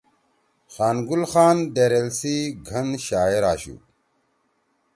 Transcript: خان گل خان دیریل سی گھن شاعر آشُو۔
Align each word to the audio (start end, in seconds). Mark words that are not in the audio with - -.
خان 0.73 0.97
گل 1.09 1.23
خان 1.31 1.57
دیریل 1.75 2.09
سی 2.19 2.35
گھن 2.67 2.87
شاعر 3.07 3.43
آشُو۔ 3.51 3.75